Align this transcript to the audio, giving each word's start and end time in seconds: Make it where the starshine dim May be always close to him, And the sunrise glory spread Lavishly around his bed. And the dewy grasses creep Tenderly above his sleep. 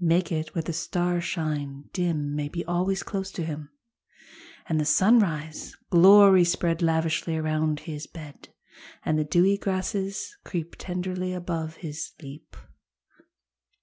Make 0.00 0.32
it 0.32 0.54
where 0.54 0.62
the 0.62 0.72
starshine 0.72 1.90
dim 1.92 2.34
May 2.34 2.48
be 2.48 2.64
always 2.64 3.02
close 3.02 3.30
to 3.32 3.44
him, 3.44 3.68
And 4.66 4.80
the 4.80 4.86
sunrise 4.86 5.76
glory 5.90 6.44
spread 6.44 6.80
Lavishly 6.80 7.36
around 7.36 7.80
his 7.80 8.06
bed. 8.06 8.48
And 9.04 9.18
the 9.18 9.24
dewy 9.24 9.58
grasses 9.58 10.38
creep 10.42 10.76
Tenderly 10.78 11.34
above 11.34 11.74
his 11.84 12.02
sleep. 12.06 12.56